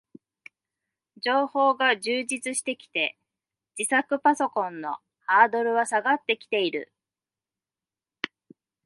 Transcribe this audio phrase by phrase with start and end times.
[1.21, 3.19] 情報が充実してきて、
[3.77, 6.91] 自作パソコンのハードルは下がってきている